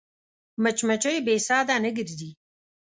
[0.63, 2.29] مچمچۍ بې سده نه ګرځي